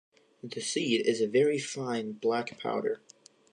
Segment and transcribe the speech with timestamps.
[0.43, 3.01] The seed is a very fine, black powder.